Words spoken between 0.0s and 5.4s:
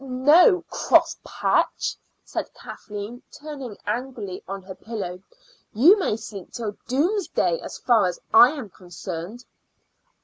"No, cross patch," said Kathleen, turning angrily on her pillow.